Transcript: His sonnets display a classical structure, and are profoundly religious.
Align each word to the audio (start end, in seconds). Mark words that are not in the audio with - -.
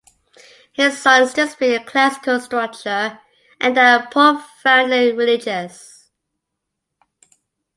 His 0.73 0.97
sonnets 0.99 1.31
display 1.35 1.75
a 1.75 1.83
classical 1.85 2.39
structure, 2.39 3.19
and 3.59 3.77
are 3.77 4.07
profoundly 4.07 5.11
religious. 5.11 6.09